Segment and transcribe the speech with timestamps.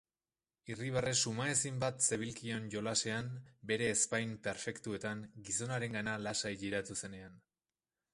[0.75, 3.29] Irribarre sumaezin bat zebilkion jolasean
[3.71, 7.37] bere ezpain perfektuetan gizonarengana lasai jiratu zenean.